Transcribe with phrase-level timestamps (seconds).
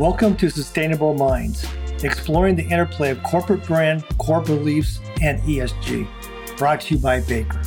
[0.00, 1.66] Welcome to Sustainable Minds,
[2.02, 6.08] exploring the interplay of corporate brand, core beliefs, and ESG.
[6.56, 7.60] Brought to you by Baker.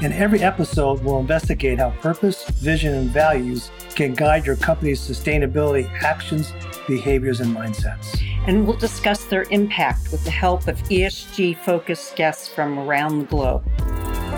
[0.00, 5.86] In every episode, we'll investigate how purpose, vision, and values can guide your company's sustainability
[6.02, 6.54] actions,
[6.86, 8.18] behaviors, and mindsets.
[8.46, 13.26] And we'll discuss their impact with the help of ESG focused guests from around the
[13.26, 13.62] globe.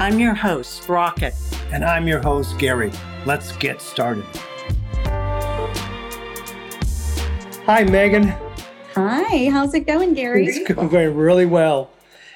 [0.01, 1.35] I'm your host, Rocket.
[1.71, 2.91] And I'm your host, Gary.
[3.25, 4.27] Let's get started.
[7.73, 8.35] Hi, Meagan.
[8.97, 10.45] Hi, how's it going, Gary?
[10.45, 11.89] It's going really well.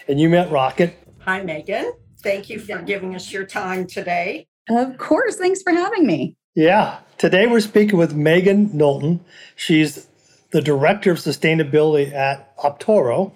[0.06, 0.96] And you met Rocket.
[1.22, 1.92] Hi, Meagan.
[2.22, 4.46] Thank you for giving us your time today.
[4.70, 5.34] Of course.
[5.34, 6.36] Thanks for having me.
[6.54, 7.00] Yeah.
[7.18, 9.24] Today we're speaking with Meagan Knowlton.
[9.56, 10.06] She's
[10.52, 13.32] the Director of Sustainability at Optoro.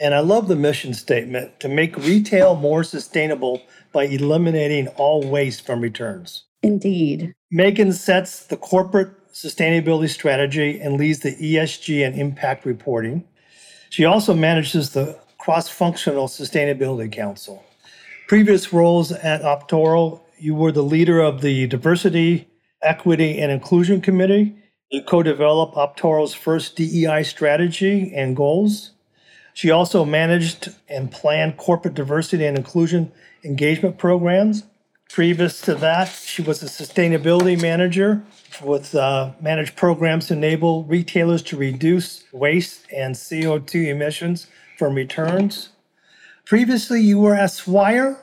[0.00, 3.60] And I love the mission statement to make retail more sustainable
[3.92, 6.44] by eliminating all waste from returns.
[6.62, 7.34] Indeed.
[7.50, 13.24] Meagan sets the corporate sustainability strategy and leads the ESG and impact reporting.
[13.90, 17.64] She also manages the cross functional sustainability council.
[18.28, 22.48] Previous roles at Optoro, you were the leader of the diversity,
[22.80, 24.56] equity, and inclusion committee.
[24.90, 28.92] You co developed Optoro's first DEI strategy and goals.
[29.52, 33.12] She also managed and planned corporate diversity and inclusion
[33.44, 34.64] engagement programs.
[35.14, 38.20] Previous to that, she was a sustainability manager
[38.60, 45.68] with uh, managed programs to enable retailers to reduce waste and CO2 emissions from returns.
[46.46, 48.16] Previously, you were at Swire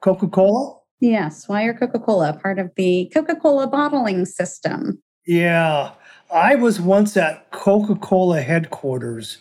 [0.00, 0.80] Coca Cola?
[0.98, 5.00] Yeah, Swire Coca Cola, part of the Coca Cola bottling system.
[5.24, 5.92] Yeah,
[6.34, 9.38] I was once at Coca Cola headquarters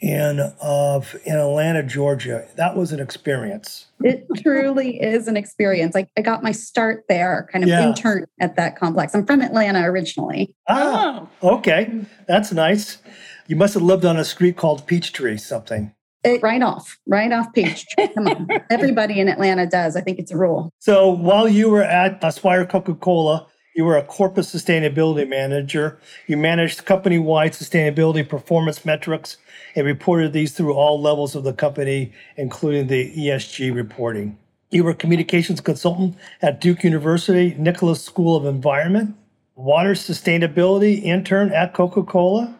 [0.00, 2.46] in of in Atlanta, Georgia.
[2.56, 3.86] That was an experience.
[4.00, 5.94] It truly is an experience.
[5.94, 7.86] Like I got my start there, kind of yeah.
[7.86, 9.14] intern at that complex.
[9.14, 10.54] I'm from Atlanta originally.
[10.68, 11.56] Ah, oh.
[11.56, 11.92] okay,
[12.26, 12.98] that's nice.
[13.46, 15.92] You must have lived on a street called Peachtree, something.
[16.22, 18.08] It, right off, right off Peachtree.
[18.08, 19.96] Come on, everybody in Atlanta does.
[19.96, 20.72] I think it's a rule.
[20.78, 25.98] So while you were at Swire Coca Cola, you were a corporate sustainability manager.
[26.26, 29.38] You managed company wide sustainability performance metrics
[29.74, 34.38] and reported these through all levels of the company, including the ESG reporting.
[34.70, 39.16] You were a communications consultant at Duke University, Nicholas School of Environment,
[39.56, 42.56] water sustainability intern at Coca Cola,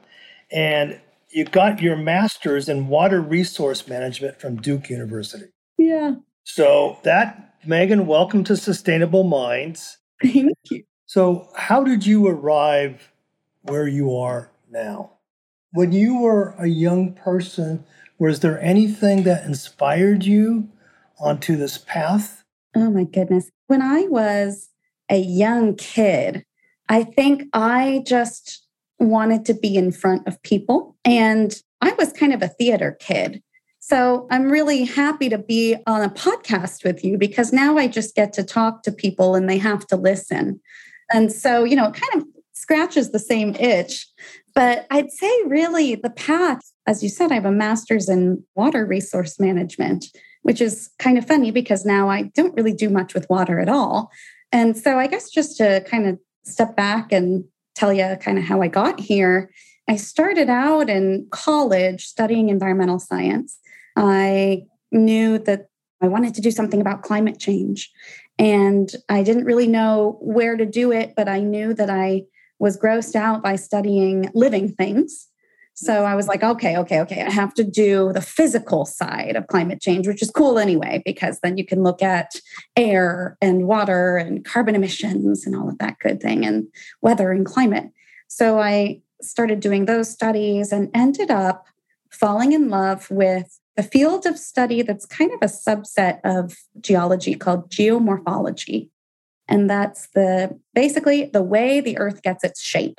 [0.50, 1.00] and
[1.30, 5.46] you got your master's in water resource management from Duke University.
[5.78, 6.16] Yeah.
[6.42, 9.98] So, that, Meagan, welcome to Sustainable Minds.
[10.20, 10.82] Thank you.
[11.06, 13.12] So, how did you arrive
[13.62, 15.12] where you are now?
[15.72, 17.84] When you were a young person,
[18.18, 20.68] was there anything that inspired you
[21.18, 22.44] onto this path?
[22.74, 23.50] Oh my goodness.
[23.68, 24.68] When I was
[25.08, 26.44] a young kid,
[26.88, 28.66] I think I just
[28.98, 30.96] wanted to be in front of people.
[31.04, 33.42] And I was kind of a theater kid.
[33.78, 38.14] So I'm really happy to be on a podcast with you because now I just
[38.14, 40.60] get to talk to people and they have to listen.
[41.12, 42.28] And so, you know, it kind of
[42.70, 44.06] scratches the same itch.
[44.54, 48.86] But I'd say really the path, as you said, I have a master's in water
[48.86, 50.06] resource management,
[50.42, 53.68] which is kind of funny because now I don't really do much with water at
[53.68, 54.10] all.
[54.52, 57.44] And so I guess just to kind of step back and
[57.74, 59.50] tell you kind of how I got here,
[59.88, 63.58] I started out in college studying environmental science.
[63.96, 65.66] I knew that
[66.00, 67.90] I wanted to do something about climate change.
[68.38, 72.22] And I didn't really know where to do it, but I knew that I
[72.60, 75.26] was grossed out by studying living things.
[75.74, 79.46] So I was like, okay, okay, okay, I have to do the physical side of
[79.46, 82.34] climate change, which is cool anyway, because then you can look at
[82.76, 86.66] air and water and carbon emissions and all of that good thing and
[87.00, 87.86] weather and climate.
[88.28, 91.66] So I started doing those studies and ended up
[92.10, 97.34] falling in love with a field of study that's kind of a subset of geology
[97.34, 98.90] called geomorphology.
[99.50, 102.98] And that's the basically the way the earth gets its shape.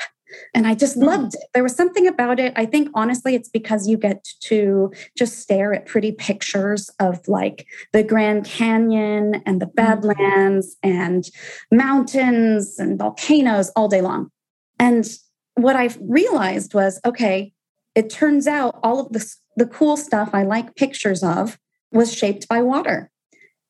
[0.53, 1.03] And I just hmm.
[1.03, 1.44] loved it.
[1.53, 2.53] There was something about it.
[2.56, 7.65] I think honestly, it's because you get to just stare at pretty pictures of like
[7.94, 9.75] the Grand Canyon and the hmm.
[9.75, 11.30] Badlands and
[11.71, 14.30] mountains and volcanoes all day long.
[14.77, 15.07] And
[15.56, 17.53] what I realized was okay,
[17.95, 21.57] it turns out all of the, the cool stuff I like pictures of
[21.92, 23.12] was shaped by water.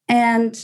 [0.08, 0.64] And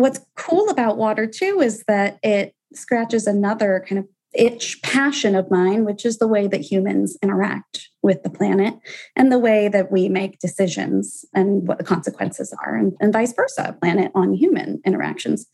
[0.00, 5.50] what's cool about water too is that it scratches another kind of itch passion of
[5.50, 8.74] mine, which is the way that humans interact with the planet
[9.16, 13.32] and the way that we make decisions and what the consequences are, and, and vice
[13.32, 15.46] versa, planet on human interactions.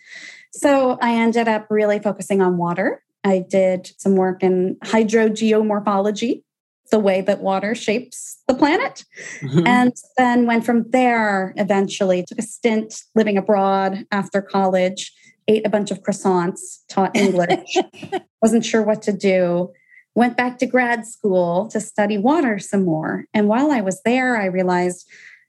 [0.52, 6.44] So I ended up really focusing on water I did some work in hydrogeomorphology,
[6.90, 9.04] the way that water shapes the planet.
[9.40, 9.66] Mm-hmm.
[9.66, 15.12] And then went from there eventually, took a stint living abroad after college,
[15.48, 17.76] ate a bunch of croissants, taught English,
[18.42, 19.72] wasn't sure what to do.
[20.14, 23.26] Went back to grad school to study water some more.
[23.34, 25.06] And while I was there, I realized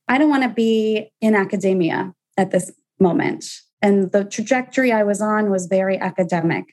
[0.07, 3.45] I don't want to be in academia at this moment.
[3.81, 6.65] And the trajectory I was on was very academic.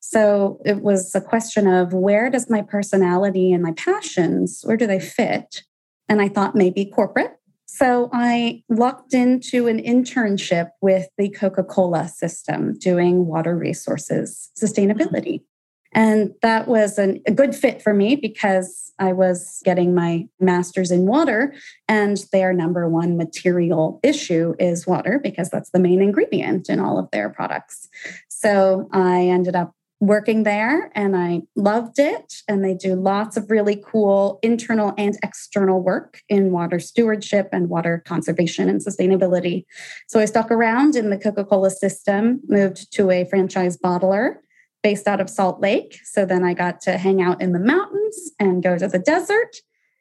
[0.00, 4.86] So it was a question of where does my personality and my passions, where do
[4.86, 5.62] they fit?
[6.08, 7.36] And I thought maybe corporate.
[7.66, 15.42] So I lucked into an internship with the Coca Cola system doing water resources sustainability.
[15.92, 20.90] And that was an, a good fit for me because I was getting my master's
[20.90, 21.54] in water,
[21.88, 26.98] and their number one material issue is water because that's the main ingredient in all
[26.98, 27.88] of their products.
[28.28, 32.36] So I ended up working there and I loved it.
[32.48, 37.68] And they do lots of really cool internal and external work in water stewardship and
[37.68, 39.66] water conservation and sustainability.
[40.08, 44.36] So I stuck around in the Coca Cola system, moved to a franchise bottler
[44.82, 45.98] based out of Salt Lake.
[46.04, 49.56] So then I got to hang out in the mountains and go to the desert.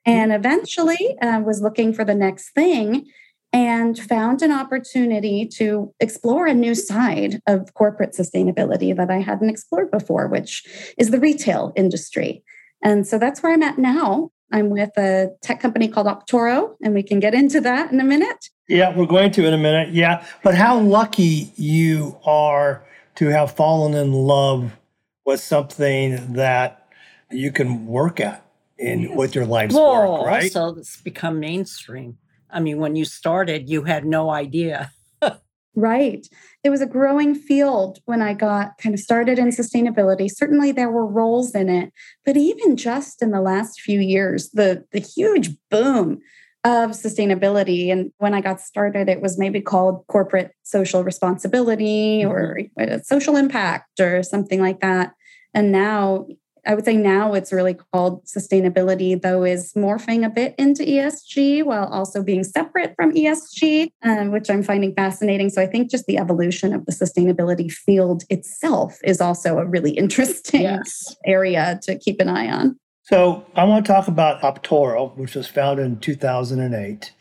[0.05, 3.05] And eventually uh, was looking for the next thing
[3.51, 9.49] and found an opportunity to explore a new side of corporate sustainability that I hadn't
[9.49, 10.63] explored before, which
[10.97, 12.43] is the retail industry.
[12.83, 14.31] And so that's where I'm at now.
[14.51, 18.03] I'm with a tech company called Optoro, and we can get into that in a
[18.03, 18.49] minute.
[18.67, 19.93] Yeah, we're going to in a minute.
[19.93, 20.25] Yeah.
[20.43, 22.83] But how lucky you are
[23.19, 24.79] to have fallen in love
[25.25, 26.87] with something that
[27.29, 28.45] you can work at
[28.77, 30.55] in with your life's well, work, right?
[30.55, 32.17] Also, it's become mainstream.
[32.49, 34.93] I mean, when you started, you had no idea.
[35.75, 36.25] right.
[36.63, 40.31] It was a growing field when I got kind of started in sustainability.
[40.31, 41.91] Certainly there were roles in it,
[42.25, 46.21] but even just in the last few years, the the huge boom
[46.63, 47.91] of sustainability.
[47.91, 52.97] And when I got started, it was maybe called corporate social responsibility or mm-hmm.
[53.03, 55.13] social impact or something like that.
[55.53, 56.27] And now
[56.65, 61.63] I would say now it's really called sustainability, though, is morphing a bit into ESG
[61.63, 65.49] while also being separate from ESG, um, which I'm finding fascinating.
[65.49, 69.91] So I think just the evolution of the sustainability field itself is also a really
[69.97, 71.15] interesting yes.
[71.25, 72.77] area to keep an eye on.
[73.09, 77.11] So I want to talk about Optoro, which was founded in 2008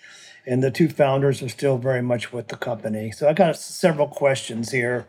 [0.46, 3.10] and the two founders are still very much with the company.
[3.10, 5.06] So I got several questions here.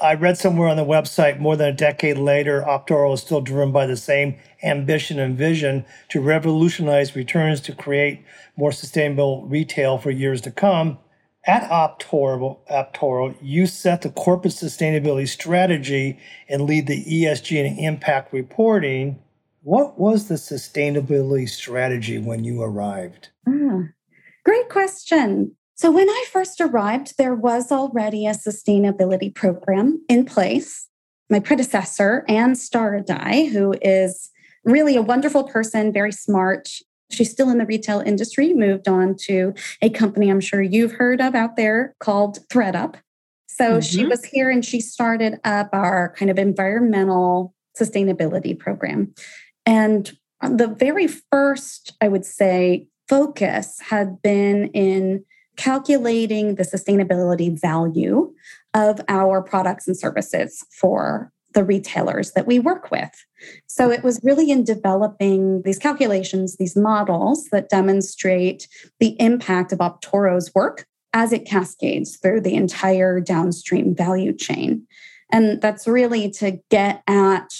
[0.00, 3.72] I read somewhere on the website more than a decade later, Optoro is still driven
[3.72, 8.24] by the same ambition and vision to revolutionize returns to create
[8.56, 10.96] more sustainable retail for years to come.
[11.46, 16.18] At Optoro, Optoro, you set the corporate sustainability strategy
[16.48, 19.18] and lead the ESG and impact reporting.
[19.62, 23.30] What was the sustainability strategy when you arrived?
[23.48, 23.92] Mm.
[24.44, 25.54] Great question.
[25.76, 30.88] So, when I first arrived, there was already a sustainability program in place.
[31.30, 34.30] My predecessor, Anne Staradai, who is
[34.64, 36.68] really a wonderful person, very smart.
[37.10, 41.20] She's still in the retail industry, moved on to a company I'm sure you've heard
[41.20, 42.96] of out there called ThredUp.
[43.46, 43.80] So mm-hmm.
[43.80, 49.14] she was here and she started up our kind of environmental sustainability program.
[49.66, 55.24] And the very first, I would say, focus had been in
[55.56, 58.32] calculating the sustainability value
[58.74, 63.10] of our products and services for the retailers that we work with.
[63.66, 68.66] So it was really in developing these calculations, these models that demonstrate
[69.00, 74.86] the impact of Optoro's work as it cascades through the entire downstream value chain.
[75.30, 77.52] And that's really to get at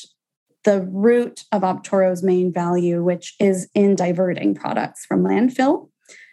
[0.65, 5.89] the root of Optoro's main value, which is in diverting products from landfill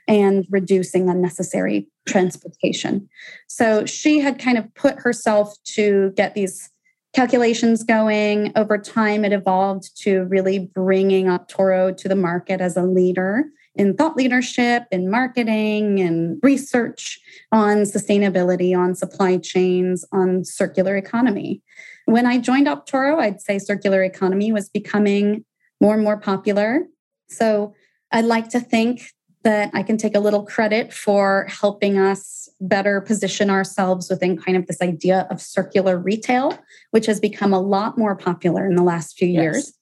[0.08, 3.08] and reducing unnecessary transportation.
[3.48, 6.70] So she had kind of put herself to get these
[7.14, 8.52] calculations going.
[8.56, 13.46] Over time, it evolved to really bringing Optoro to the market as a leader
[13.76, 17.20] in thought leadership, in marketing, and research
[17.52, 21.62] on sustainability, on supply chains, on circular economy.
[22.10, 25.46] When I joined Optoro, I'd say circular economy was becoming
[25.80, 26.88] more and more popular.
[27.28, 27.76] So
[28.12, 29.12] I'd like to think
[29.44, 34.58] that I can take a little credit for helping us better position ourselves within kind
[34.58, 36.58] of this idea of circular retail,
[36.90, 39.42] which has become a lot more popular in the last few yes.
[39.44, 39.74] years.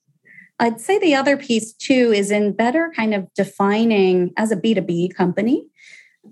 [0.60, 5.16] I'd say the other piece too is in better kind of defining as a B2B
[5.16, 5.66] company,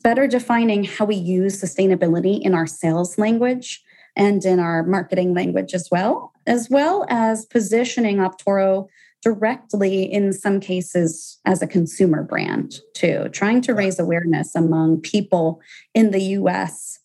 [0.04, 3.82] better defining how we use sustainability in our sales language
[4.16, 6.32] and in our marketing language as well.
[6.48, 8.88] as well as positioning Optoro
[9.24, 15.60] directly in some cases as a consumer brand too, trying to raise awareness among people
[15.96, 17.00] in the US.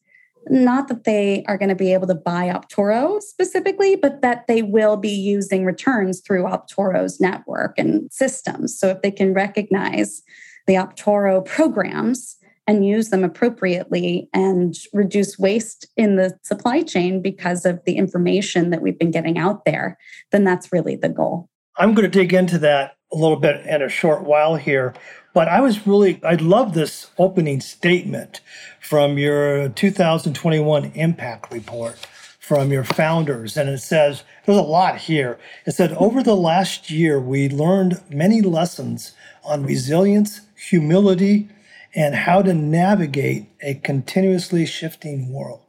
[0.49, 4.63] Not that they are going to be able to buy Optoro specifically, but that they
[4.63, 8.79] will be using returns through Optoro's network and systems.
[8.79, 10.23] So if they can recognize
[10.67, 12.37] the Optoro programs
[12.71, 18.71] and use them appropriately and reduce waste in the supply chain because of the information
[18.71, 19.99] that we've been getting out there,
[20.31, 21.49] then that's really the goal.
[21.79, 24.95] I'm going to dig into that a little bit in a short while here.
[25.35, 28.41] But I was really, I love this opening statement
[28.81, 31.97] from your 2021 impact report
[32.39, 33.57] from your founders.
[33.57, 35.41] And it says, there's a lot here.
[35.67, 39.13] It said, over the last year, we learned many lessons
[39.43, 41.49] on resilience, humility,
[41.95, 45.61] and how to navigate a continuously shifting world.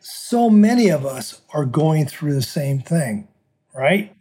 [0.00, 3.28] So many of us are going through the same thing,
[3.74, 4.14] right?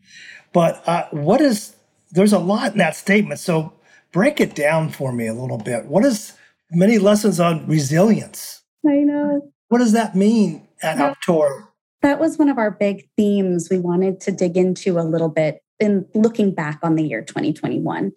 [0.53, 1.75] But uh, what is,
[2.11, 3.39] there's a lot in that statement.
[3.39, 3.73] So
[4.11, 5.85] break it down for me a little bit.
[5.85, 6.33] What is
[6.71, 8.61] many lessons on resilience?
[8.87, 9.51] I know.
[9.67, 11.13] What does that mean at yeah.
[11.13, 11.67] Optoro?
[12.01, 15.61] That was one of our big themes we wanted to dig into a little bit
[15.79, 18.11] in looking back on the year 2021.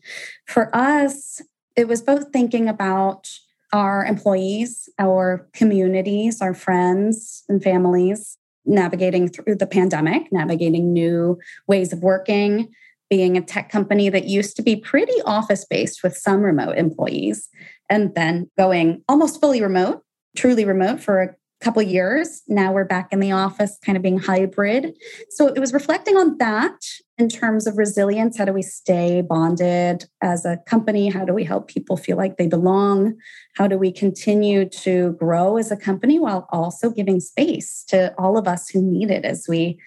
[0.46, 1.42] For us,
[1.76, 3.30] it was both thinking about
[3.72, 11.92] our employees, our communities, our friends and families, navigating through the pandemic, navigating new ways
[11.92, 12.68] of working,
[13.08, 17.48] being a tech company that used to be pretty office based with some remote employees,
[17.88, 20.02] and then going almost fully remote,
[20.36, 22.42] truly remote for a couple years.
[22.48, 24.96] Now we're back in the office, kind of being hybrid.
[25.30, 26.80] So it was reflecting on that
[27.18, 28.38] in terms of resilience.
[28.38, 31.10] How do we stay bonded as a company?
[31.10, 33.14] How do we help people feel like they belong?
[33.56, 38.38] How do we continue to grow as a company while also giving space to all
[38.38, 39.78] of us who need it as we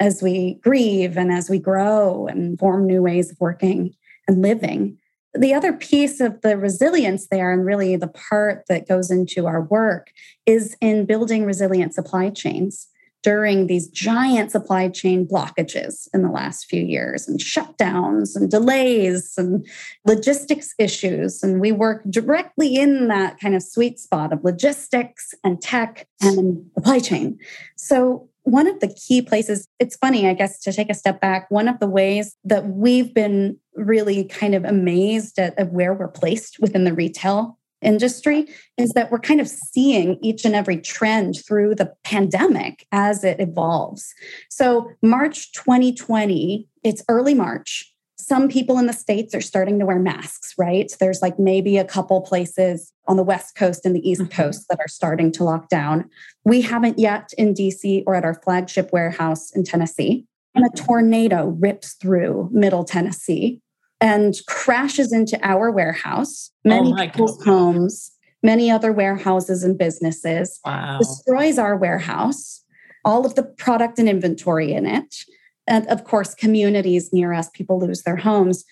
[0.00, 3.94] as we grieve and as we grow and form new ways of working
[4.26, 4.98] and living?
[5.34, 9.62] The other piece of the resilience there, and really the part that goes into our
[9.62, 10.10] work,
[10.46, 12.88] is in building resilient supply chains
[13.22, 19.34] during these giant supply chain blockages in the last few years and shutdowns and delays
[19.38, 19.64] and
[20.04, 21.42] logistics issues.
[21.42, 26.68] And we work directly in that kind of sweet spot of logistics and tech and
[26.74, 27.38] supply chain.
[27.76, 31.50] So one of the key places, it's funny, I guess, to take a step back,
[31.50, 36.08] one of the ways that we've been really kind of amazed at, at where we're
[36.08, 38.46] placed within the retail industry
[38.78, 43.40] is that we're kind of seeing each and every trend through the pandemic as it
[43.40, 44.14] evolves.
[44.48, 47.91] So, March 2020, it's early March
[48.22, 50.90] some people in the States are starting to wear masks, right?
[51.00, 54.42] There's like maybe a couple places on the West Coast and the East mm-hmm.
[54.42, 56.08] Coast that are starting to lock down.
[56.44, 60.26] We haven't yet in DC or at our flagship warehouse in Tennessee.
[60.54, 63.60] And a tornado rips through middle Tennessee
[64.00, 68.12] and crashes into our warehouse, oh many oh people's homes,
[68.42, 70.98] many other warehouses and businesses, wow.
[70.98, 72.62] destroys our warehouse,
[73.04, 75.24] all of the product and inventory in it
[75.66, 78.64] and of course, communities near us, people lose their homes.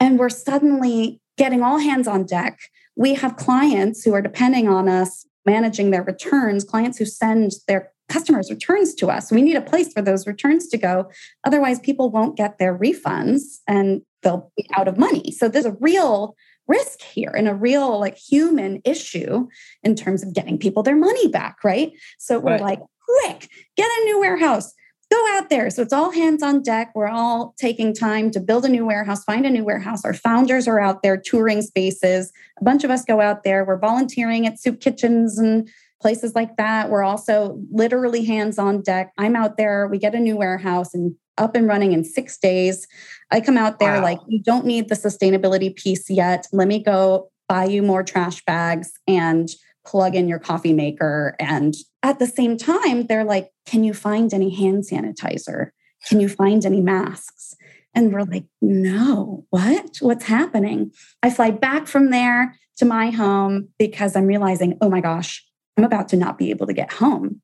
[0.00, 2.58] And we're suddenly getting all hands on deck.
[2.96, 7.90] We have clients who are depending on us managing their returns, clients who send their
[8.08, 9.30] customers' returns to us.
[9.30, 11.10] We need a place for those returns to go.
[11.44, 15.30] Otherwise, people won't get their refunds and they'll be out of money.
[15.30, 16.36] So there's a real
[16.66, 19.48] risk here and a real like human issue
[19.82, 21.92] in terms of getting people their money back, right?
[22.18, 22.44] So right.
[22.44, 24.72] we're like, quick, get a new warehouse
[25.14, 25.70] go out there.
[25.70, 26.90] So it's all hands on deck.
[26.94, 30.04] We're all taking time to build a new warehouse, find a new warehouse.
[30.04, 32.32] Our founders are out there touring spaces.
[32.60, 33.64] A bunch of us go out there.
[33.64, 35.68] We're volunteering at soup kitchens and
[36.00, 36.90] places like that.
[36.90, 39.12] We're also literally hands on deck.
[39.18, 39.86] I'm out there.
[39.86, 42.86] We get a new warehouse and up and running in six days.
[43.30, 44.02] I come out there wow.
[44.02, 46.46] like, you don't need the sustainability piece yet.
[46.52, 49.48] Let me go buy you more trash bags and
[49.84, 51.36] plug in your coffee maker.
[51.38, 55.70] And at the same time, they're like, Can you find any hand sanitizer?
[56.08, 57.54] Can you find any masks?
[57.94, 59.98] And we're like, No, what?
[60.00, 60.92] What's happening?
[61.22, 65.44] I fly back from there to my home because I'm realizing, oh my gosh,
[65.76, 67.40] I'm about to not be able to get home.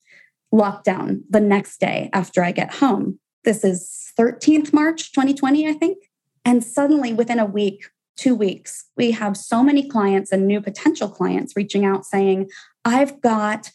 [0.52, 3.20] Lockdown the next day after I get home.
[3.44, 5.98] This is 13th March 2020, I think.
[6.44, 7.84] And suddenly, within a week,
[8.20, 12.50] two weeks, we have so many clients and new potential clients reaching out saying,
[12.84, 13.70] I've got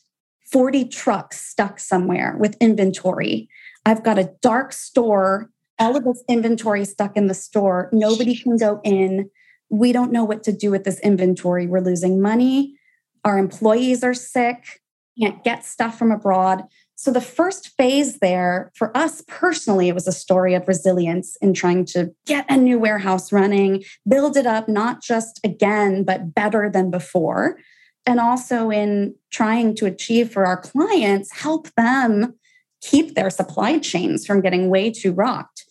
[0.51, 3.49] 40 trucks stuck somewhere with inventory.
[3.85, 5.49] I've got a dark store,
[5.79, 7.89] all of this inventory stuck in the store.
[7.91, 9.31] Nobody can go in.
[9.69, 11.65] We don't know what to do with this inventory.
[11.65, 12.75] We're losing money.
[13.23, 14.79] Our employees are sick,
[15.19, 16.65] can't get stuff from abroad.
[16.97, 21.53] So, the first phase there for us personally, it was a story of resilience in
[21.53, 26.69] trying to get a new warehouse running, build it up, not just again, but better
[26.69, 27.59] than before.
[28.05, 32.35] And also in trying to achieve for our clients, help them
[32.81, 35.65] keep their supply chains from getting way too rocked.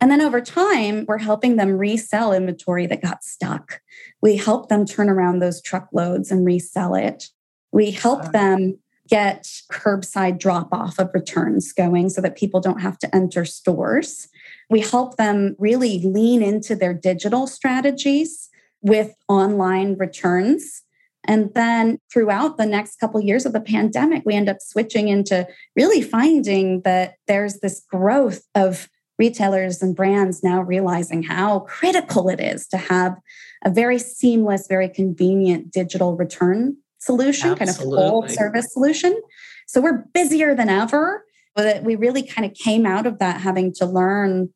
[0.00, 3.80] And then over time, we're helping them resell inventory that got stuck.
[4.20, 7.26] We help them turn around those truckloads and resell it.
[7.72, 8.78] We help them
[9.12, 14.26] get curbside drop off of returns going so that people don't have to enter stores.
[14.70, 18.48] We help them really lean into their digital strategies
[18.80, 20.80] with online returns.
[21.24, 25.08] And then throughout the next couple of years of the pandemic, we end up switching
[25.08, 28.88] into really finding that there's this growth of
[29.18, 33.20] retailers and brands now realizing how critical it is to have
[33.62, 37.96] a very seamless, very convenient digital return solution, Absolutely.
[37.96, 39.20] kind of full service solution.
[39.66, 41.24] So we're busier than ever.
[41.54, 44.48] But we really kind of came out of that having to learn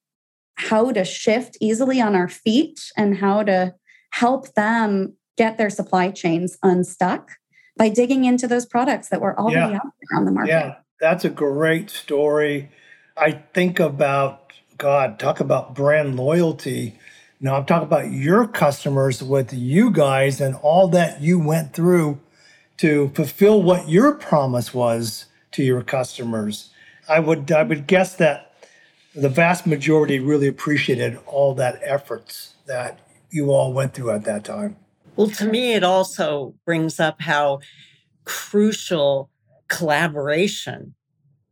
[0.54, 3.74] how to shift easily on our feet and how to
[4.12, 7.32] help them get their supply chains unstuck
[7.76, 9.76] by digging into those products that were already yeah.
[9.76, 10.52] out there on the market.
[10.52, 12.70] Yeah, that's a great story.
[13.14, 16.98] I think about, God, talk about brand loyalty.
[17.40, 22.20] Now, I'm talking about your customers with you guys and all that you went through
[22.78, 26.70] to fulfill what your promise was to your customers.
[27.08, 28.52] I would I would guess that
[29.14, 32.98] the vast majority really appreciated all that efforts that
[33.30, 34.76] you all went through at that time.
[35.16, 37.60] Well, to me, it also brings up how
[38.24, 39.30] crucial
[39.68, 40.94] collaboration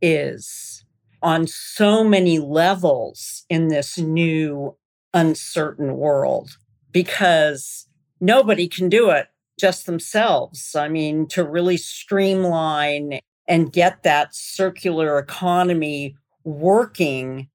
[0.02, 0.84] is
[1.22, 4.76] on so many levels in this new
[5.14, 6.58] uncertain world
[6.92, 7.88] because
[8.20, 10.74] nobody can do it just themselves.
[10.74, 17.48] I mean, to really streamline and get that circular economy working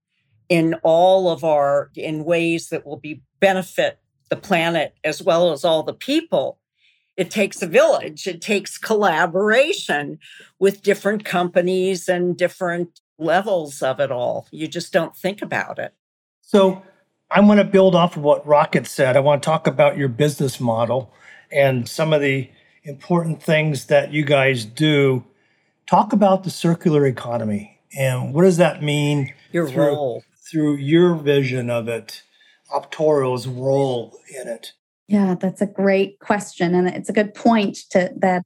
[0.49, 5.63] in all of our in ways that will be benefit the planet as well as
[5.63, 6.59] all the people.
[7.17, 8.27] It takes a village.
[8.27, 10.19] It takes collaboration
[10.57, 14.47] with different companies and different levels of it all.
[14.51, 15.93] You just don't think about it.
[16.41, 16.81] So
[17.31, 19.15] i want to build off of what rocket said.
[19.15, 21.13] I want to talk about your business model
[21.51, 22.49] and some of the
[22.83, 25.23] important things that you guys do.
[25.87, 31.15] Talk about the circular economy and what does that mean your through, role through your
[31.15, 32.23] vision of it,
[32.71, 34.73] Optoro's role in it.
[35.07, 36.75] Yeah, that's a great question.
[36.75, 38.43] And it's a good point to that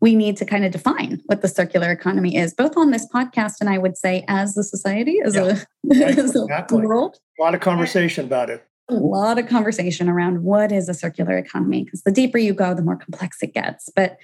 [0.00, 3.54] we need to kind of define what the circular economy is, both on this podcast
[3.60, 5.46] and I would say as a society, as, yeah, a,
[5.84, 6.82] right, as exactly.
[6.82, 7.18] a world.
[7.38, 11.36] A lot of conversation about it a lot of conversation around what is a circular
[11.36, 13.90] economy because the deeper you go the more complex it gets.
[13.94, 14.18] But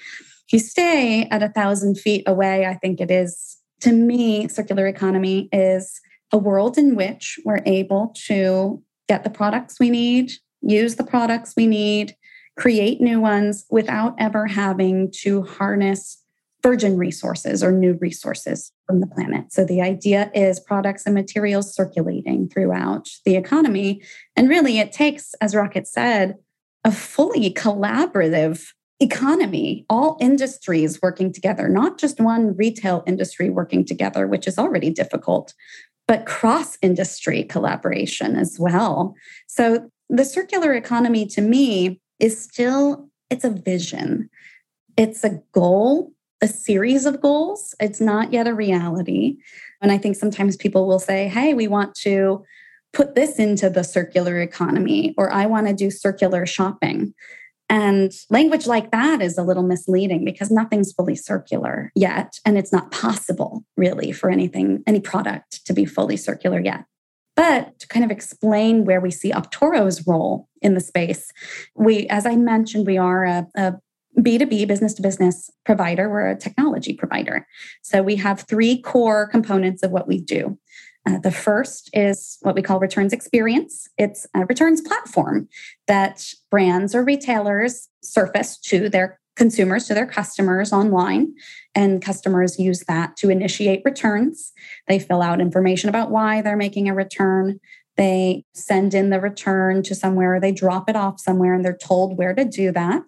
[0.46, 4.86] if you stay at a thousand feet away i think it is to me circular
[4.86, 6.00] economy is
[6.32, 11.54] a world in which we're able to get the products we need use the products
[11.56, 12.14] we need
[12.56, 16.22] create new ones without ever having to harness
[16.64, 19.52] virgin resources or new resources from the planet.
[19.52, 24.02] So the idea is products and materials circulating throughout the economy.
[24.34, 26.36] And really, it takes, as Rocket said,
[26.82, 28.66] a fully collaborative
[28.98, 34.88] economy, all industries working together, not just one retail industry working together, which is already
[34.88, 35.52] difficult,
[36.08, 39.14] but cross industry collaboration as well.
[39.48, 44.30] So the circular economy to me is still it's a vision.
[44.96, 46.13] It's a goal
[46.44, 47.74] a series of goals.
[47.80, 49.38] It's not yet a reality.
[49.80, 52.44] And I think sometimes people will say, hey, we want to
[52.92, 57.14] put this into the circular economy, or I want to do circular shopping.
[57.70, 62.34] And language like that is a little misleading because nothing's fully circular yet.
[62.44, 66.84] And it's not possible, really, for anything, any product to be fully circular yet.
[67.36, 71.32] But to kind of explain where we see Optoro's role in the space,
[71.74, 73.74] we, as I mentioned, we are a, a
[74.18, 76.08] B2B, business to business provider.
[76.08, 77.46] We're a technology provider.
[77.82, 80.58] So we have three core components of what we do.
[81.06, 83.88] Uh, the first is what we call returns experience.
[83.98, 85.48] It's a returns platform
[85.86, 91.34] that brands or retailers surface to their consumers, to their customers online.
[91.74, 94.52] And customers use that to initiate returns.
[94.86, 97.58] They fill out information about why they're making a return.
[97.96, 102.18] They send in the return to somewhere, they drop it off somewhere, and they're told
[102.18, 103.02] where to do that.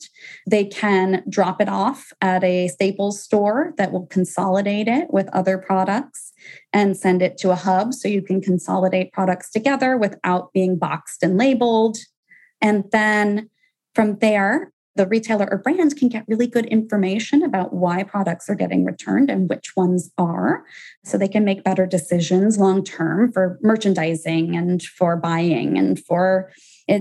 [0.49, 5.59] They can drop it off at a Staples store that will consolidate it with other
[5.59, 6.33] products
[6.72, 11.22] and send it to a hub so you can consolidate products together without being boxed
[11.22, 11.99] and labeled.
[12.61, 13.51] And then
[13.94, 18.55] from there, the retailer or brand can get really good information about why products are
[18.55, 20.65] getting returned and which ones are.
[21.05, 26.51] So they can make better decisions long term for merchandising and for buying and for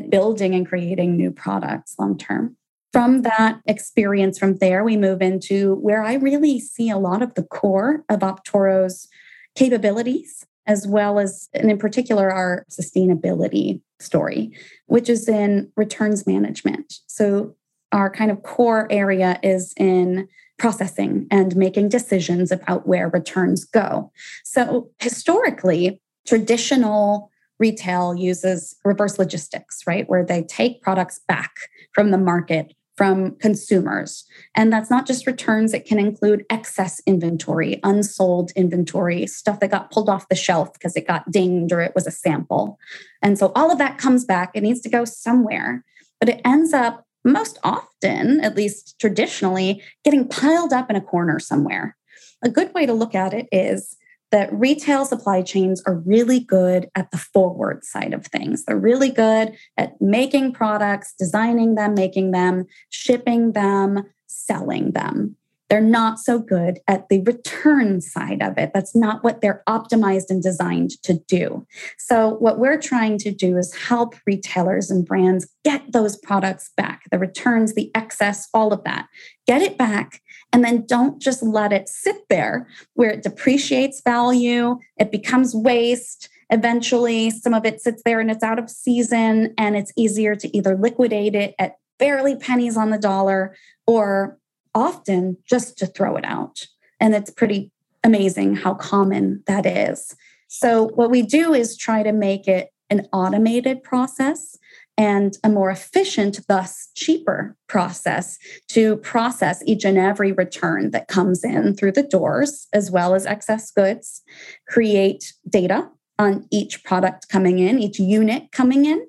[0.09, 2.57] building and creating new products long term.
[2.91, 7.33] From that experience, from there, we move into where I really see a lot of
[7.33, 9.09] the core of Optoro's
[9.55, 14.51] capabilities, as well as, and in particular, our sustainability story,
[14.87, 16.93] which is in returns management.
[17.07, 17.55] So
[17.91, 24.11] our kind of core area is in processing and making decisions about where returns go.
[24.43, 30.09] So historically, traditional retail uses reverse logistics, right?
[30.09, 31.51] Where they take products back
[31.93, 34.25] from the market from consumers.
[34.55, 39.91] And that's not just returns, it can include excess inventory, unsold inventory, stuff that got
[39.91, 42.79] pulled off the shelf because it got dinged or it was a sample.
[43.21, 44.51] And so all of that comes back.
[44.53, 45.83] It needs to go somewhere,
[46.19, 51.39] but it ends up most often, at least traditionally, getting piled up in a corner
[51.39, 51.97] somewhere.
[52.43, 53.97] A good way to look at it is
[54.31, 58.65] that retail supply chains are really good at the forward side of things.
[58.65, 65.35] They're really good at making products, designing them, making them, shipping them, selling them.
[65.69, 68.71] They're not so good at the return side of it.
[68.73, 71.65] That's not what they're optimized and designed to do.
[71.97, 77.03] So, what we're trying to do is help retailers and brands get those products back
[77.11, 79.07] the returns, the excess, all of that.
[79.47, 80.21] Get it back.
[80.53, 86.29] And then don't just let it sit there where it depreciates value, it becomes waste.
[86.51, 90.55] Eventually, some of it sits there and it's out of season, and it's easier to
[90.55, 93.55] either liquidate it at barely pennies on the dollar
[93.87, 94.37] or
[94.75, 96.67] often just to throw it out.
[96.99, 97.71] And it's pretty
[98.03, 100.15] amazing how common that is.
[100.47, 104.57] So, what we do is try to make it an automated process
[104.97, 108.37] and a more efficient, thus cheaper process
[108.69, 113.25] to process each and every return that comes in through the doors, as well as
[113.25, 114.21] excess goods,
[114.67, 119.05] create data on each product coming in, each unit coming in,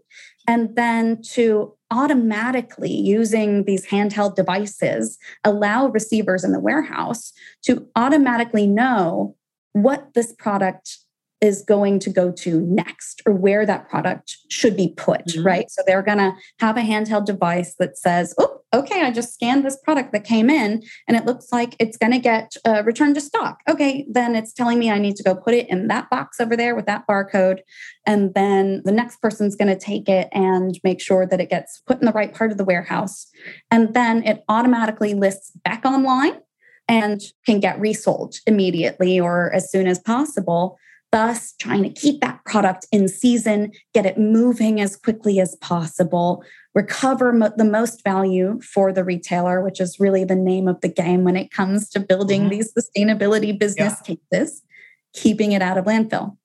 [0.48, 8.66] and then to automatically using these handheld devices allow receivers in the warehouse to automatically
[8.66, 9.36] know
[9.72, 10.98] what this product
[11.40, 15.46] is going to go to next or where that product should be put, mm-hmm.
[15.46, 15.70] right?
[15.70, 19.64] So they're going to have a handheld device that says, oh, okay, I just scanned
[19.64, 23.14] this product that came in and it looks like it's going to get uh, returned
[23.14, 23.60] to stock.
[23.68, 26.56] Okay, then it's telling me I need to go put it in that box over
[26.56, 27.60] there with that barcode.
[28.06, 31.80] And then the next person's going to take it and make sure that it gets
[31.86, 33.26] put in the right part of the warehouse.
[33.70, 36.40] And then it automatically lists back online
[36.88, 40.78] and can get resold immediately or as soon as possible
[41.12, 46.44] thus trying to keep that product in season, get it moving as quickly as possible,
[46.76, 50.88] recover mo- the most value for the retailer, which is really the name of the
[50.88, 52.50] game when it comes to building mm-hmm.
[52.50, 54.16] these sustainability business yeah.
[54.30, 54.62] cases,
[55.14, 56.36] keeping it out of landfill.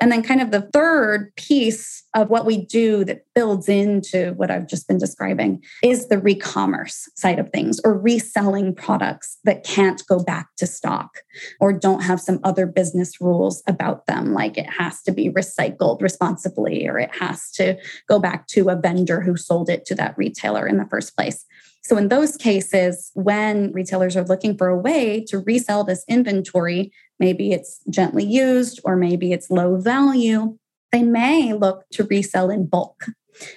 [0.00, 4.50] And then, kind of the third piece of what we do that builds into what
[4.50, 10.02] I've just been describing is the re-commerce side of things or reselling products that can't
[10.06, 11.18] go back to stock
[11.60, 16.00] or don't have some other business rules about them, like it has to be recycled
[16.00, 17.76] responsibly or it has to
[18.08, 21.44] go back to a vendor who sold it to that retailer in the first place.
[21.86, 26.90] So, in those cases, when retailers are looking for a way to resell this inventory,
[27.20, 30.58] maybe it's gently used or maybe it's low value,
[30.90, 33.04] they may look to resell in bulk.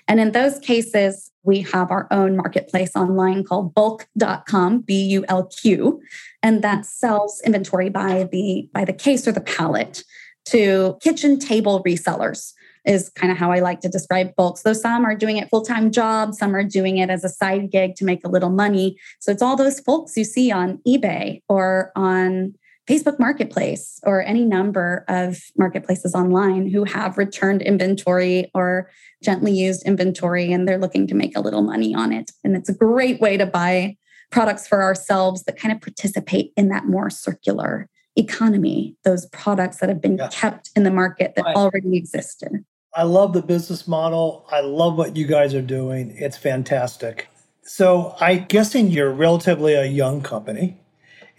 [0.07, 5.45] And in those cases, we have our own marketplace online called bulq.com, B U L
[5.47, 5.99] Q,
[6.43, 10.03] and that sells inventory by the by the case or the pallet
[10.45, 12.53] to kitchen table resellers
[12.89, 14.63] is kind of how I like to describe folks.
[14.63, 17.69] Though some are doing it full time job, some are doing it as a side
[17.71, 18.97] gig to make a little money.
[19.19, 22.55] So it's all those folks you see on eBay or on
[22.89, 28.89] Facebook Marketplace or any number of marketplaces online who have returned inventory or
[29.23, 32.31] gently used inventory and they're looking to make a little money on it.
[32.43, 33.95] And it's a great way to buy
[34.31, 39.89] products for ourselves that kind of participate in that more circular economy, those products that
[39.89, 40.27] have been yeah.
[40.29, 41.55] kept in the market that right.
[41.55, 42.65] already existed.
[42.93, 44.45] I love the business model.
[44.51, 46.13] I love what you guys are doing.
[46.17, 47.27] It's fantastic.
[47.61, 50.79] So I'm guessing you're relatively a young company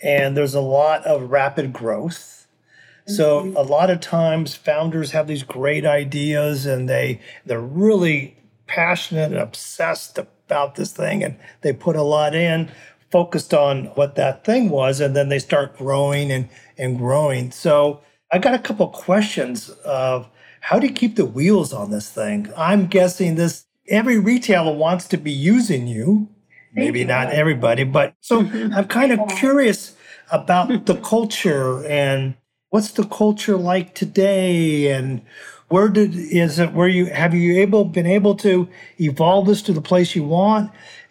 [0.02, 2.46] and there's a lot of rapid growth.
[3.06, 3.56] So mm-hmm.
[3.56, 8.36] a lot of times founders have these great ideas and they they're really
[8.68, 12.70] passionate and obsessed about this thing and they put a lot in
[13.10, 17.50] focused on what that thing was and then they start growing and and growing.
[17.50, 20.28] So I got a couple questions of
[20.60, 22.52] how do you keep the wheels on this thing?
[22.56, 26.28] I'm guessing this every retailer wants to be using you.
[26.72, 28.40] Maybe not everybody, but so
[28.74, 29.96] I'm kind of curious
[30.30, 32.36] about the culture and
[32.68, 35.22] what's the culture like today and
[35.68, 38.68] where did is it where you have you able been able to
[39.00, 40.70] evolve this to the place you want?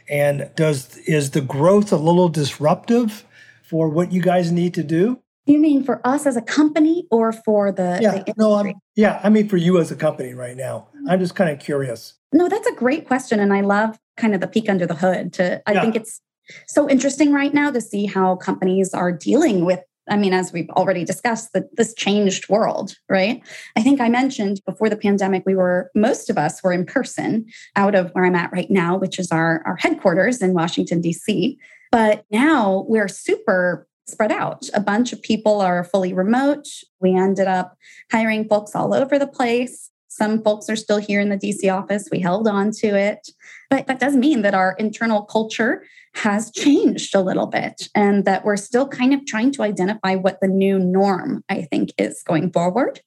[0.09, 3.25] And does is the growth a little disruptive
[3.63, 7.31] for what you guys need to do you mean for us as a company or
[7.31, 10.55] for the yeah the no I'm, yeah i mean for you as a company right
[10.55, 11.09] now mm-hmm.
[11.09, 14.41] i'm just kind of curious no that's a great question and i love kind of
[14.41, 15.81] the peek under the hood to i Yeah.
[15.81, 16.21] think it's
[16.67, 19.81] so interesting right now to see how companies are dealing with
[20.11, 23.43] I mean, as we've already discussed, that this changed world, right?
[23.75, 27.45] I think I mentioned before the pandemic, we were, most of us were in person
[27.75, 31.59] out of where I'm at right now, which is our, our headquarters in Washington, D.C.
[31.91, 34.67] But now we're super spread out.
[34.73, 36.67] A bunch of people are fully remote.
[36.99, 37.77] We ended up
[38.11, 39.89] hiring folks all over the place.
[40.07, 42.09] Some folks are still here in the DC office.
[42.11, 43.29] We held on to it.
[43.69, 45.83] But that does mean that our internal culture
[46.15, 50.41] has changed a little bit and that we're still kind of trying to identify what
[50.41, 53.01] the new norm, I think, is going forward.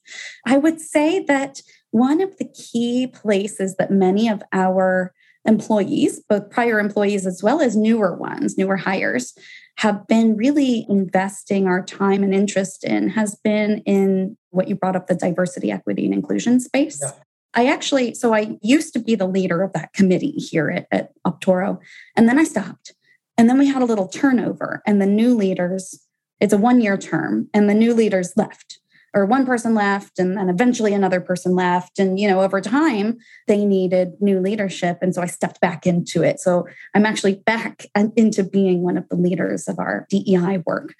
[0.46, 1.60] I would say that
[1.90, 5.12] one of the key places that many of our
[5.44, 9.34] employees, both prior employees as well as newer ones, newer hires,
[9.78, 14.96] have been really investing our time and interest in has been in what you brought
[14.96, 17.00] up the diversity, equity, and inclusion space.
[17.02, 17.12] Yeah.
[17.54, 21.10] I actually, so I used to be the leader of that committee here at, at
[21.26, 21.78] Optoro,
[22.16, 22.94] and then I stopped.
[23.36, 26.06] And then we had a little turnover, and the new leaders,
[26.38, 28.78] it's a one year term, and the new leaders left,
[29.14, 31.98] or one person left, and then eventually another person left.
[31.98, 34.98] And, you know, over time, they needed new leadership.
[35.02, 36.40] And so I stepped back into it.
[36.40, 40.94] So I'm actually back into being one of the leaders of our DEI work.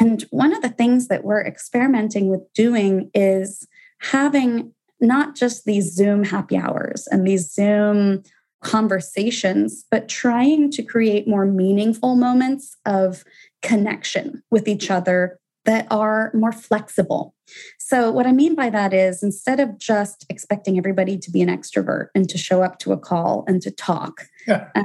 [0.00, 3.66] And one of the things that we're experimenting with doing is
[4.00, 8.22] having not just these Zoom happy hours and these Zoom
[8.62, 13.24] conversations, but trying to create more meaningful moments of
[13.62, 17.34] connection with each other that are more flexible.
[17.78, 21.50] So, what I mean by that is instead of just expecting everybody to be an
[21.50, 24.22] extrovert and to show up to a call and to talk,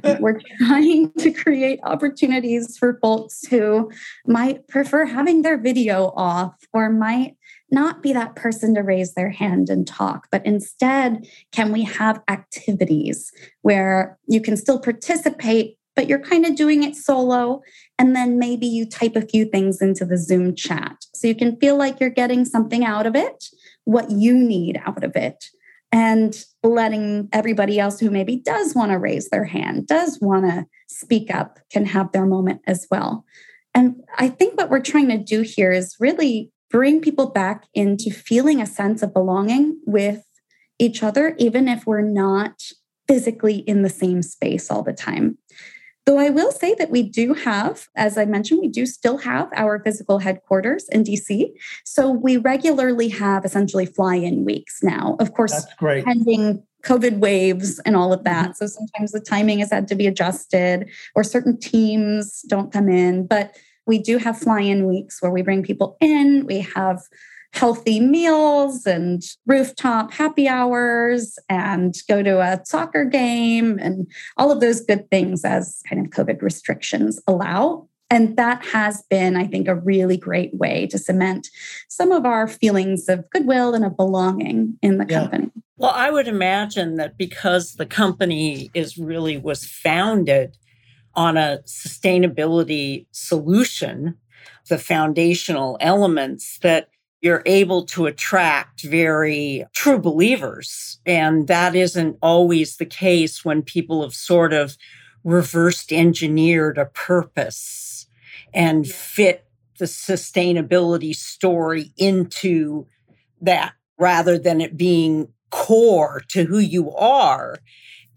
[0.04, 3.90] um, we're trying to create opportunities for folks who
[4.28, 7.38] might prefer having their video off or might
[7.72, 12.22] not be that person to raise their hand and talk, but instead, can we have
[12.30, 17.62] activities where you can still participate, but you're kind of doing it solo?
[17.98, 21.58] And then maybe you type a few things into the Zoom chat so you can
[21.58, 23.46] feel like you're getting something out of it,
[23.86, 25.46] what you need out of it
[25.94, 30.66] and letting everybody else who maybe does want to raise their hand, does want to
[30.88, 33.24] speak up, can have their moment as well.
[33.76, 38.10] And I think what we're trying to do here is really bring people back into
[38.10, 40.24] feeling a sense of belonging with
[40.80, 42.60] each other, even if we're not
[43.08, 45.38] physically in the same space all the time.
[46.06, 49.50] Though I will say that we do have, as I mentioned, we do still have
[49.56, 51.54] our physical headquarters in DC.
[51.86, 55.16] So we regularly have essentially fly in weeks now.
[55.20, 58.34] Of course, that's great pending COVID waves and all of mm-hmm.
[58.34, 58.58] that.
[58.58, 63.26] So sometimes the timing has had to be adjusted, or certain teams don't come in.
[63.26, 66.46] But we do have fly in weeks where we bring people in.
[66.46, 67.02] We have
[67.54, 74.60] healthy meals and rooftop happy hours and go to a soccer game and all of
[74.60, 77.88] those good things as kind of COVID restrictions allow.
[78.10, 81.50] And that has been, I think, a really great way to cement
[81.90, 85.22] some of our feelings of goodwill and of belonging in the Yeah.
[85.22, 85.52] company.
[85.78, 90.58] Well, I would imagine that because the company is really was founded
[91.16, 94.16] on a sustainability solution,
[94.70, 96.90] the foundational elements that
[97.24, 101.00] you're able to attract very true believers.
[101.06, 104.78] And that isn't always the case when people have sort of
[105.24, 108.08] reversed engineered a purpose
[108.54, 109.46] and fit
[109.80, 112.88] the sustainability story into
[113.42, 117.58] that rather than it being core to who you are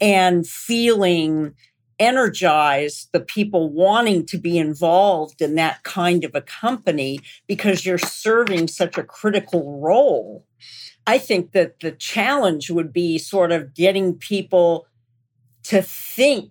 [0.01, 1.55] and feeling
[1.99, 7.99] energized the people wanting to be involved in that kind of a company because you're
[7.99, 10.45] serving such a critical role.
[11.07, 14.87] I think that the challenge would be sort of getting people
[15.65, 16.51] to think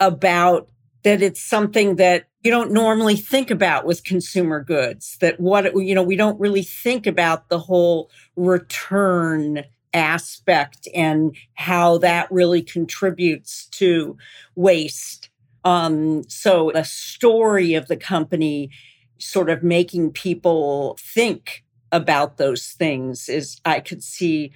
[0.00, 0.68] about
[1.02, 5.94] that it's something that you don't normally think about with consumer goods that what you
[5.94, 9.64] know we don't really think about the whole return
[9.96, 14.16] aspect and how that really contributes to
[14.54, 15.30] waste
[15.64, 18.70] um so the story of the company
[19.18, 24.52] sort of making people think about those things is i could see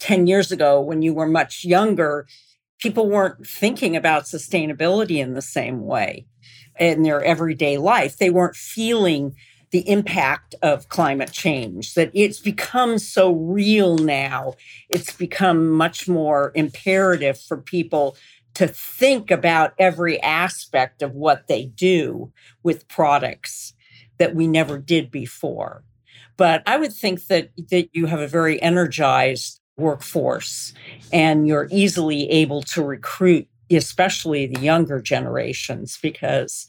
[0.00, 2.26] 10 years ago when you were much younger
[2.80, 6.26] people weren't thinking about sustainability in the same way
[6.78, 8.16] in their everyday life.
[8.16, 9.36] They weren't feeling
[9.72, 14.54] the impact of climate change, that it's become so real now.
[14.88, 18.16] It's become much more imperative for people
[18.54, 22.30] to think about every aspect of what they do
[22.62, 23.72] with products
[24.18, 25.82] that we never did before.
[26.36, 30.74] But I would think that, that you have a very energized workforce
[31.12, 36.66] and you're easily able to recruit especially the younger generations, because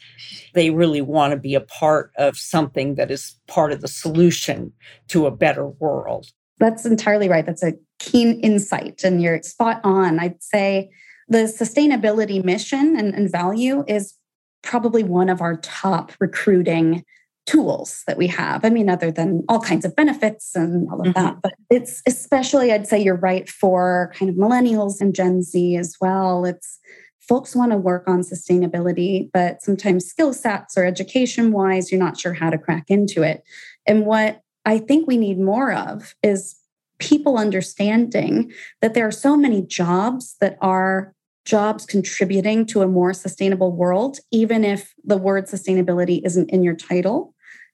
[0.54, 4.72] they really want to be a part of something that is part of the solution
[5.08, 6.28] to a better world.
[6.60, 7.46] That's entirely right.
[7.46, 10.20] That's a keen insight, and you're spot on.
[10.20, 10.90] I'd say
[11.28, 14.14] the sustainability mission and, and value is
[14.62, 17.04] probably one of our top recruiting
[17.46, 18.64] tools that we have.
[18.64, 21.22] I mean, other than all kinds of benefits and all of mm-hmm.
[21.22, 25.76] that, but it's especially, I'd say you're right for kind of millennials and Gen Z
[25.76, 26.46] as well.
[26.46, 26.80] It's
[27.20, 32.20] folks want to work on sustainability, but sometimes skill sets or education wise, you're not
[32.20, 33.44] sure how to crack into it.
[33.86, 36.56] And what I think we need more of is
[37.00, 38.52] people understanding
[38.82, 41.14] that there are so many jobs that are
[41.46, 46.76] jobs contributing to a more sustainable world, even if the word sustainability isn't in your
[46.76, 47.33] title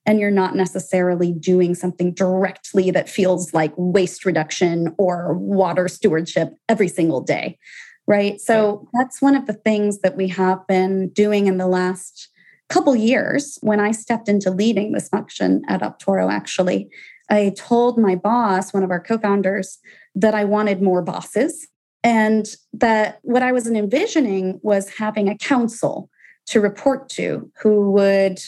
[0.09, 6.55] and you're not necessarily doing something directly that feels like waste reduction or water stewardship
[6.67, 7.59] every single day.
[8.07, 8.41] Right.
[8.41, 12.27] So that's one of the things that we have been doing in the last
[12.69, 16.89] couple years when I stepped into leading this function at Optoro, actually.
[17.29, 19.77] I told my boss, one of our co founders,
[20.15, 21.67] that I wanted more bosses
[22.03, 26.09] and that what I was envisioning was having a council
[26.47, 28.39] to report to who would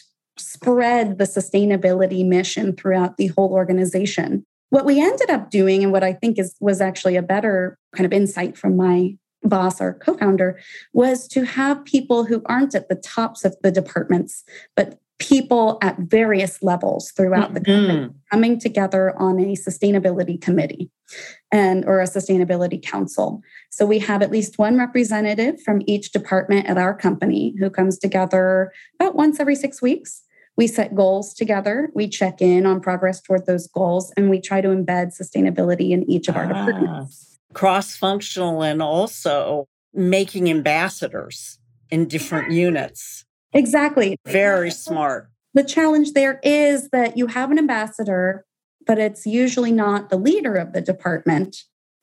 [0.41, 4.45] spread the sustainability mission throughout the whole organization.
[4.69, 8.05] What we ended up doing, and what I think is was actually a better kind
[8.05, 10.59] of insight from my boss or co-founder,
[10.93, 14.43] was to have people who aren't at the tops of the departments,
[14.75, 17.53] but people at various levels throughout mm-hmm.
[17.53, 20.89] the company coming together on a sustainability committee
[21.51, 26.65] and or a sustainability council so we have at least one representative from each department
[26.65, 30.23] at our company who comes together about once every 6 weeks
[30.57, 34.61] we set goals together we check in on progress toward those goals and we try
[34.61, 41.59] to embed sustainability in each of our ah, departments cross functional and also making ambassadors
[41.89, 44.17] in different units Exactly.
[44.25, 45.29] Very smart.
[45.53, 48.45] The challenge there is that you have an ambassador,
[48.87, 51.57] but it's usually not the leader of the department.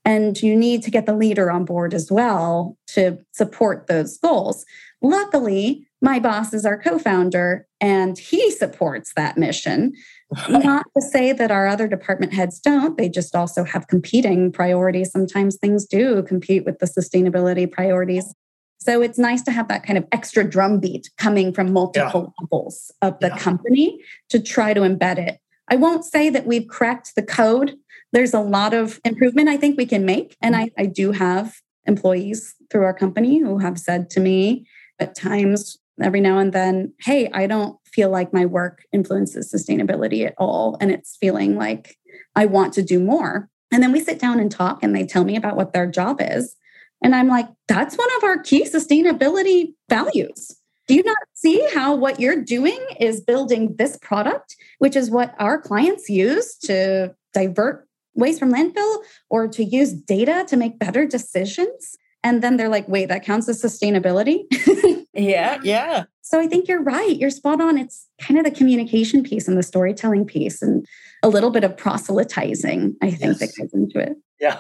[0.05, 4.65] And you need to get the leader on board as well to support those goals.
[5.03, 9.93] Luckily, my boss is our co founder and he supports that mission.
[10.49, 15.11] Not to say that our other department heads don't, they just also have competing priorities.
[15.11, 18.35] Sometimes things do compete with the sustainability priorities.
[18.79, 22.45] So it's nice to have that kind of extra drumbeat coming from multiple yeah.
[22.45, 23.39] levels of the yeah.
[23.39, 25.39] company to try to embed it.
[25.69, 27.77] I won't say that we've cracked the code.
[28.13, 30.37] There's a lot of improvement I think we can make.
[30.41, 31.57] And I, I do have
[31.87, 34.67] employees through our company who have said to me
[34.99, 40.27] at times, every now and then, hey, I don't feel like my work influences sustainability
[40.27, 40.77] at all.
[40.81, 41.97] And it's feeling like
[42.37, 43.49] I want to do more.
[43.73, 46.19] And then we sit down and talk, and they tell me about what their job
[46.21, 46.57] is.
[47.03, 50.57] And I'm like, that's one of our key sustainability values.
[50.87, 55.35] Do you not see how what you're doing is building this product, which is what
[55.39, 61.07] our clients use to divert waste from landfill or to use data to make better
[61.07, 61.97] decisions?
[62.25, 64.45] And then they're like, wait, that counts as sustainability?
[65.19, 66.05] yeah, yeah.
[66.23, 67.17] So I think you're right.
[67.17, 67.79] You're spot on.
[67.79, 70.87] It's kind of the communication piece and the storytelling piece and
[71.23, 73.39] a little bit of proselytizing, I think, yes.
[73.41, 74.17] that goes into it.
[74.41, 74.59] Yeah.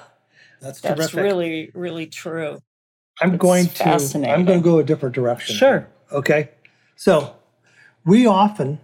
[0.60, 0.98] That's terrific.
[0.98, 2.58] That's really, really true.
[3.20, 3.84] I'm it's going to
[4.30, 5.56] I'm going to go a different direction.
[5.56, 5.88] Sure.
[6.12, 6.50] Okay.
[6.96, 7.36] So
[8.04, 8.80] we often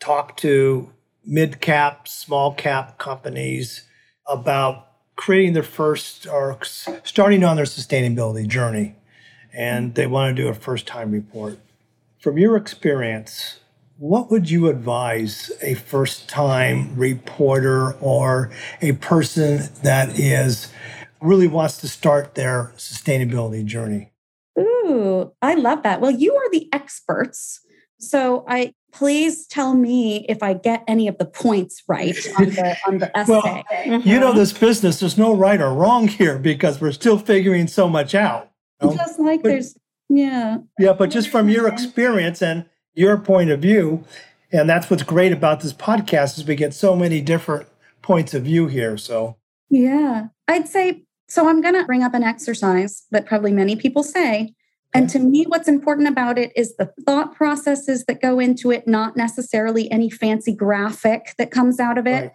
[0.00, 0.90] talk to
[1.24, 3.84] mid cap, small cap companies
[4.26, 8.96] about creating their first or starting on their sustainability journey.
[9.54, 11.58] And they want to do a first time report.
[12.18, 13.60] From your experience,
[13.98, 18.50] what would you advise a first time reporter or
[18.80, 20.72] a person that is
[21.20, 24.10] really wants to start their sustainability journey?
[24.58, 26.00] Ooh, I love that.
[26.00, 27.60] Well, you are the experts.
[27.98, 32.76] So I please tell me if I get any of the points right on the
[32.86, 33.32] on the essay.
[33.32, 34.08] well, mm-hmm.
[34.08, 37.88] You know this business, there's no right or wrong here because we're still figuring so
[37.88, 38.50] much out.
[38.84, 38.96] Know?
[38.96, 39.76] Just like but, there's
[40.08, 40.58] yeah.
[40.78, 44.04] Yeah, but just from your experience and your point of view,
[44.52, 47.66] and that's what's great about this podcast is we get so many different
[48.02, 48.96] points of view here.
[48.96, 49.36] So
[49.70, 54.02] yeah, I'd say So I'm going to bring up an exercise that probably many people
[54.02, 54.54] say.
[54.96, 58.86] And to me, what's important about it is the thought processes that go into it,
[58.86, 62.10] not necessarily any fancy graphic that comes out of it.
[62.10, 62.32] Right.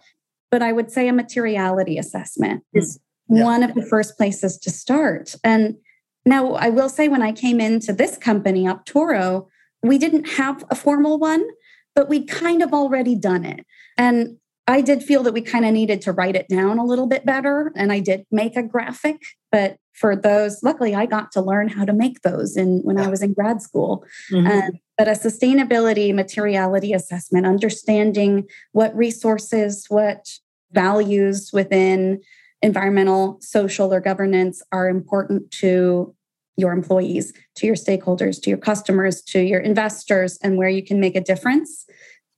[0.50, 2.80] But I would say a materiality assessment mm.
[2.80, 3.44] is yeah.
[3.44, 5.34] one of the first places to start.
[5.42, 5.76] And
[6.24, 9.46] now I will say, when I came into this company, Optoro,
[9.82, 11.46] we didn't have a formal one,
[11.94, 13.64] but we'd kind of already done it.
[13.96, 17.06] And I did feel that we kind of needed to write it down a little
[17.06, 17.72] bit better.
[17.74, 19.16] And I did make a graphic,
[19.50, 23.08] but for those, luckily I got to learn how to make those in when I
[23.08, 24.04] was in grad school.
[24.30, 24.46] Mm-hmm.
[24.46, 30.28] Um, but a sustainability materiality assessment, understanding what resources, what
[30.72, 32.20] values within
[32.62, 36.14] environmental, social, or governance are important to
[36.56, 41.00] your employees, to your stakeholders, to your customers, to your investors, and where you can
[41.00, 41.86] make a difference.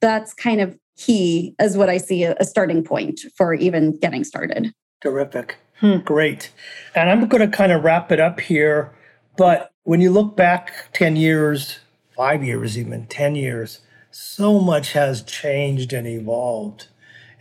[0.01, 4.23] That's kind of key as what I see a, a starting point for even getting
[4.23, 4.73] started.
[5.01, 5.57] Terrific.
[5.79, 5.97] Hmm.
[5.97, 6.51] Great.
[6.95, 8.93] And I'm going to kind of wrap it up here.
[9.37, 11.79] But when you look back 10 years,
[12.15, 13.79] five years, even 10 years,
[14.11, 16.87] so much has changed and evolved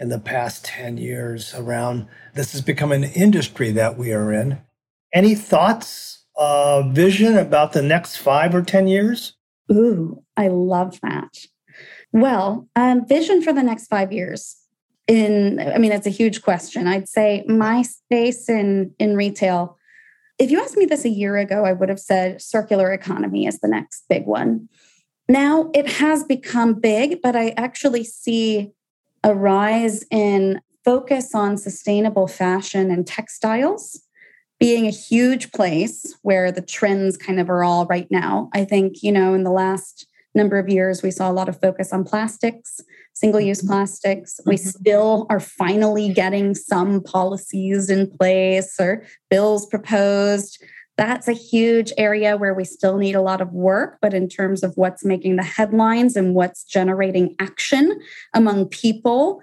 [0.02, 4.58] in the past 10 years around this has become an industry that we are in.
[5.14, 9.34] Any thoughts, uh, vision about the next five or 10 years?
[9.70, 11.46] Ooh, I love that.
[12.12, 14.56] Well, um, vision for the next five years.
[15.06, 16.88] In, I mean, it's a huge question.
[16.88, 19.78] I'd say my space in in retail.
[20.38, 23.60] If you asked me this a year ago, I would have said circular economy is
[23.60, 24.68] the next big one.
[25.28, 28.72] Now it has become big, but I actually see
[29.24, 34.00] a rise in focus on sustainable fashion and textiles
[34.58, 38.48] being a huge place where the trends kind of are all right now.
[38.52, 41.60] I think, you know, in the last number of years, we saw a lot of
[41.60, 42.80] focus on plastics,
[43.12, 43.68] single use mm-hmm.
[43.68, 44.40] plastics.
[44.46, 44.68] We mm-hmm.
[44.68, 50.62] still are finally getting some policies in place or bills proposed.
[51.02, 53.98] That's a huge area where we still need a lot of work.
[54.00, 57.98] But in terms of what's making the headlines and what's generating action
[58.34, 59.40] among people,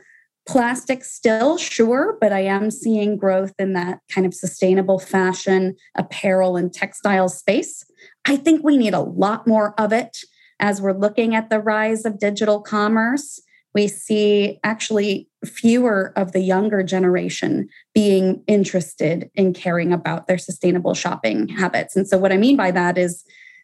[0.47, 6.55] plastic still, sure, but I am seeing growth in that kind of sustainable fashion, apparel,
[6.55, 7.83] and textile space.
[8.23, 10.19] I think we need a lot more of it
[10.61, 13.41] as we're looking at the rise of digital commerce,
[13.73, 20.93] we see actually fewer of the younger generation being interested in caring about their sustainable
[20.93, 21.95] shopping habits.
[21.95, 23.23] And so, what I mean by that is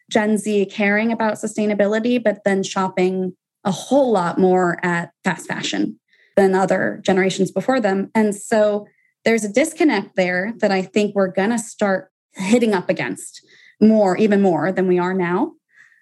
[0.09, 5.99] Gen Z caring about sustainability, but then shopping a whole lot more at fast fashion
[6.35, 8.11] than other generations before them.
[8.15, 8.87] And so,
[9.25, 13.45] there's a disconnect there that I think we're going to start hitting up against
[13.81, 15.53] more, even more than we are now.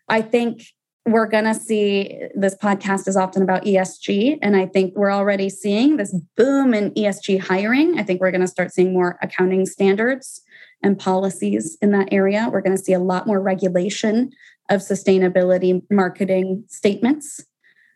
[0.10, 0.64] I think
[1.06, 4.40] we're going to see this podcast is often about ESG.
[4.42, 8.00] And I think we're already seeing this boom in ESG hiring.
[8.00, 10.42] I think we're going to start seeing more accounting standards
[10.82, 12.50] and policies in that area.
[12.52, 14.32] We're going to see a lot more regulation
[14.70, 17.42] of sustainability marketing statements.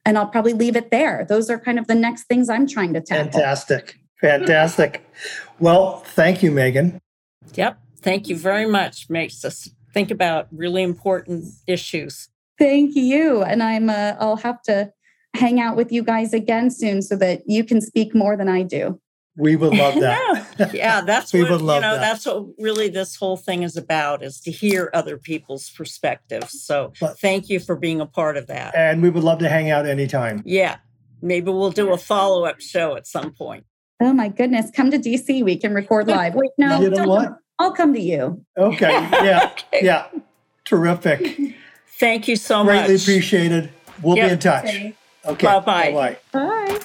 [0.06, 1.26] And I'll probably leave it there.
[1.28, 3.32] Those are kind of the next things I'm trying to tackle.
[3.32, 3.96] Fantastic.
[4.20, 5.06] Fantastic.
[5.60, 7.00] well, thank you, Meagan.
[7.54, 7.80] Yep.
[8.02, 9.10] Thank you very much.
[9.10, 12.30] Makes us think about really important issues.
[12.60, 13.44] Thank you.
[13.44, 14.92] And I'm uh, I'll have to
[15.34, 18.64] hang out with you guys again soon so that you can speak more than I
[18.64, 19.00] do.
[19.38, 20.48] We would love that.
[20.60, 20.72] yeah.
[20.74, 22.02] yeah, that's we what would love you know, that.
[22.02, 26.64] that's what really this whole thing is about is to hear other people's perspectives.
[26.64, 28.76] So but, thank you for being a part of that.
[28.76, 30.42] And we would love to hang out anytime.
[30.46, 30.78] Yeah.
[31.22, 33.66] Maybe we'll do a follow-up show at some point.
[34.00, 34.70] Oh my goodness.
[34.72, 35.44] Come to DC.
[35.44, 36.36] We can record live.
[36.36, 36.82] Wait, no.
[36.82, 37.38] You know what?
[37.60, 38.44] I'll come to you.
[38.58, 38.90] Okay.
[38.90, 39.52] Yeah.
[39.52, 39.86] okay.
[39.86, 40.08] Yeah.
[40.66, 41.56] Terrific.
[42.00, 42.88] Thank you so Greatly much.
[42.88, 43.70] Greatly appreciated.
[44.02, 44.28] We'll yep.
[44.28, 44.66] be in touch.
[44.66, 44.96] Okay.
[45.26, 45.48] okay.
[45.48, 45.92] Bye-bye.
[45.92, 46.18] Bye.
[46.32, 46.80] Bye.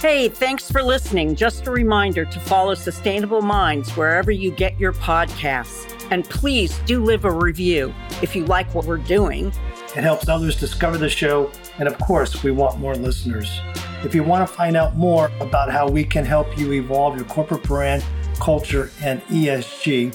[0.00, 1.36] Hey, thanks for listening.
[1.36, 5.88] Just a reminder to follow Sustainable Minds wherever you get your podcasts.
[6.10, 9.52] And please do leave a review if you like what we're doing.
[9.94, 11.52] It helps others discover the show.
[11.78, 13.60] And of course, we want more listeners.
[14.02, 17.26] If you want to find out more about how we can help you evolve your
[17.26, 18.04] corporate brand,
[18.40, 20.14] culture, and ESG,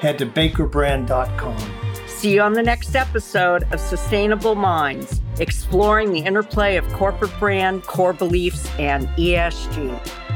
[0.00, 1.87] head to bakerbrand.com.
[2.18, 7.84] See you on the next episode of Sustainable Minds, exploring the interplay of corporate brand,
[7.84, 10.27] core beliefs, and ESG.